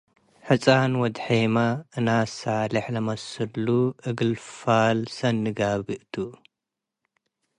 [0.47, 1.55] ”ሕጻን ወድ-ሔመ
[1.97, 3.67] እናስ ሳሌሕ ለመስሉ
[4.09, 6.13] እግል ፋል ሰኒ ለገብእ ቱ።